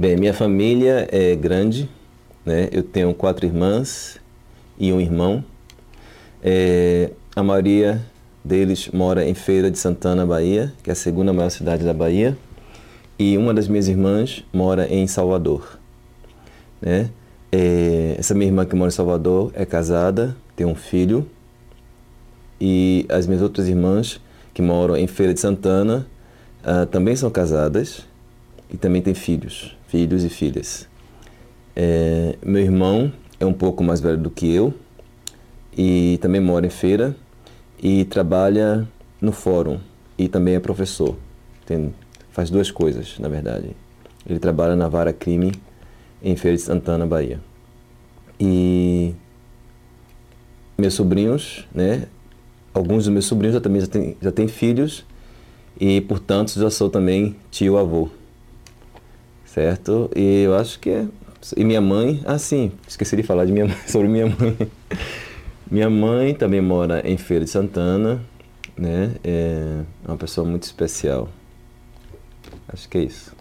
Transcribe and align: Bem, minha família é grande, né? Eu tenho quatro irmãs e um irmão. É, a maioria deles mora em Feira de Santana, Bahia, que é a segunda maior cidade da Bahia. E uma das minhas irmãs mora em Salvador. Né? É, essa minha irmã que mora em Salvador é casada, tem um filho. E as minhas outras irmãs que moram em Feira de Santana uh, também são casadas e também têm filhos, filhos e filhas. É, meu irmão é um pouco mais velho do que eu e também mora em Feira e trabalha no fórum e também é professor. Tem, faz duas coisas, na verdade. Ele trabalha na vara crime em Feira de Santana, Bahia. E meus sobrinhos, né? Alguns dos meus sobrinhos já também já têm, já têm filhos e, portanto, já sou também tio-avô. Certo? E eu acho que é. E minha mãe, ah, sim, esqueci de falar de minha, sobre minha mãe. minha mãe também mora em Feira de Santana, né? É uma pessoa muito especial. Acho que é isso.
Bem, 0.00 0.16
minha 0.16 0.32
família 0.32 1.08
é 1.10 1.34
grande, 1.34 1.90
né? 2.46 2.68
Eu 2.70 2.84
tenho 2.84 3.12
quatro 3.12 3.44
irmãs 3.44 4.20
e 4.78 4.92
um 4.92 5.00
irmão. 5.00 5.42
É, 6.40 7.10
a 7.34 7.42
maioria 7.42 8.00
deles 8.44 8.90
mora 8.92 9.28
em 9.28 9.34
Feira 9.34 9.68
de 9.72 9.76
Santana, 9.76 10.24
Bahia, 10.24 10.72
que 10.84 10.90
é 10.90 10.92
a 10.92 10.94
segunda 10.94 11.32
maior 11.32 11.48
cidade 11.48 11.84
da 11.84 11.92
Bahia. 11.92 12.38
E 13.18 13.36
uma 13.36 13.52
das 13.52 13.66
minhas 13.66 13.88
irmãs 13.88 14.44
mora 14.52 14.86
em 14.86 15.04
Salvador. 15.08 15.80
Né? 16.80 17.10
É, 17.50 18.14
essa 18.16 18.36
minha 18.36 18.46
irmã 18.46 18.64
que 18.64 18.76
mora 18.76 18.90
em 18.90 18.94
Salvador 18.94 19.50
é 19.52 19.66
casada, 19.66 20.36
tem 20.54 20.64
um 20.64 20.76
filho. 20.76 21.28
E 22.60 23.04
as 23.08 23.26
minhas 23.26 23.42
outras 23.42 23.66
irmãs 23.66 24.20
que 24.54 24.62
moram 24.62 24.96
em 24.96 25.08
Feira 25.08 25.34
de 25.34 25.40
Santana 25.40 26.06
uh, 26.62 26.86
também 26.86 27.16
são 27.16 27.30
casadas 27.32 28.06
e 28.70 28.76
também 28.76 29.02
têm 29.02 29.14
filhos, 29.14 29.76
filhos 29.88 30.22
e 30.22 30.28
filhas. 30.28 30.88
É, 31.74 32.36
meu 32.42 32.62
irmão 32.62 33.12
é 33.40 33.44
um 33.44 33.52
pouco 33.52 33.82
mais 33.82 34.00
velho 34.00 34.18
do 34.18 34.30
que 34.30 34.52
eu 34.52 34.72
e 35.76 36.18
também 36.20 36.40
mora 36.40 36.66
em 36.66 36.70
Feira 36.70 37.16
e 37.82 38.04
trabalha 38.04 38.86
no 39.20 39.32
fórum 39.32 39.80
e 40.16 40.28
também 40.28 40.54
é 40.54 40.60
professor. 40.60 41.16
Tem, 41.66 41.94
faz 42.30 42.50
duas 42.50 42.70
coisas, 42.70 43.18
na 43.18 43.28
verdade. 43.28 43.70
Ele 44.28 44.38
trabalha 44.38 44.76
na 44.76 44.88
vara 44.88 45.12
crime 45.12 45.52
em 46.22 46.36
Feira 46.36 46.56
de 46.56 46.62
Santana, 46.62 47.06
Bahia. 47.06 47.40
E 48.38 49.14
meus 50.76 50.94
sobrinhos, 50.94 51.66
né? 51.74 52.06
Alguns 52.74 53.04
dos 53.04 53.12
meus 53.12 53.24
sobrinhos 53.24 53.54
já 53.54 53.60
também 53.60 53.80
já 53.80 53.86
têm, 53.86 54.16
já 54.20 54.30
têm 54.30 54.46
filhos 54.46 55.04
e, 55.80 56.00
portanto, 56.02 56.52
já 56.52 56.70
sou 56.70 56.90
também 56.90 57.34
tio-avô. 57.50 58.08
Certo? 59.58 60.08
E 60.14 60.42
eu 60.44 60.54
acho 60.54 60.78
que 60.78 60.88
é. 60.88 61.06
E 61.56 61.64
minha 61.64 61.80
mãe, 61.80 62.22
ah, 62.24 62.38
sim, 62.38 62.70
esqueci 62.86 63.16
de 63.16 63.24
falar 63.24 63.44
de 63.44 63.50
minha, 63.50 63.66
sobre 63.88 64.06
minha 64.06 64.26
mãe. 64.26 64.56
minha 65.68 65.90
mãe 65.90 66.32
também 66.32 66.60
mora 66.60 67.02
em 67.04 67.16
Feira 67.16 67.44
de 67.44 67.50
Santana, 67.50 68.22
né? 68.76 69.16
É 69.24 69.82
uma 70.06 70.16
pessoa 70.16 70.46
muito 70.46 70.62
especial. 70.62 71.28
Acho 72.68 72.88
que 72.88 72.98
é 72.98 73.02
isso. 73.02 73.34